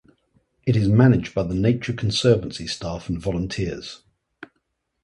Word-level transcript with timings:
It 0.65 0.75
is 0.75 0.87
managed 0.87 1.35
by 1.35 1.43
The 1.43 1.53
Nature 1.53 1.93
Conservancy 1.93 2.65
staff 2.65 3.07
and 3.07 3.19
volunteers. 3.21 4.01